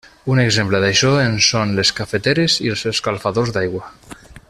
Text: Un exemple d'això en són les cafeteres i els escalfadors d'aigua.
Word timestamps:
Un 0.35 0.39
exemple 0.43 0.79
d'això 0.83 1.11
en 1.25 1.37
són 1.49 1.75
les 1.81 1.91
cafeteres 2.01 2.57
i 2.67 2.73
els 2.77 2.85
escalfadors 2.93 3.55
d'aigua. 3.59 3.87